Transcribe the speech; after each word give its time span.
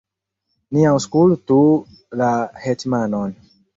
ni 0.75 0.87
aŭskultu 0.91 1.59
la 2.23 2.31
hetmanon! 2.65 3.37